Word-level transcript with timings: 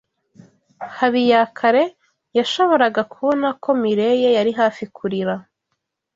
Habiyakare 0.95 1.83
yashoboraga 2.37 3.01
kubona 3.13 3.47
ko 3.63 3.69
Mirelle 3.81 4.27
yari 4.37 4.51
hafi 4.59 4.83
kurira. 4.95 5.35